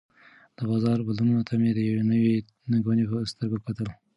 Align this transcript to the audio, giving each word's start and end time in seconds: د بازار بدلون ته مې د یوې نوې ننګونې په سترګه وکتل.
د 0.57 0.59
بازار 0.69 0.99
بدلون 1.07 1.41
ته 1.47 1.53
مې 1.61 1.71
د 1.75 1.79
یوې 1.87 2.03
نوې 2.11 2.33
ننګونې 2.71 3.03
په 3.11 3.17
سترګه 3.31 3.55
وکتل. 3.57 3.87